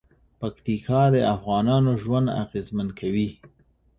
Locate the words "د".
1.13-1.15